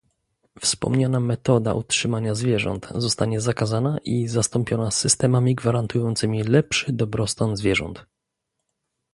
Wspomniana 0.61 1.19
metoda 1.19 1.73
utrzymania 1.73 2.35
zwierząt 2.35 2.89
zostanie 2.97 3.41
zakazana 3.41 3.97
i 4.03 4.27
zastąpiona 4.27 4.91
systemami 4.91 5.55
gwarantującymi 5.55 6.43
lepszy 6.43 6.93
dobrostan 6.93 7.55
zwierząt 7.55 8.05